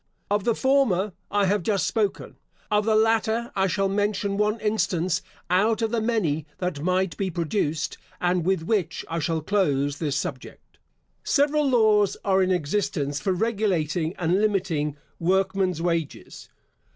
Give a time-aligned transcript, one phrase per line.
[0.31, 2.37] Of the former I have just spoken;
[2.71, 7.29] of the latter I shall mention one instance out of the many that might be
[7.29, 10.79] produced, and with which I shall close this subject.
[11.23, 16.49] Several laws are in existence for regulating and limiting work men's wages.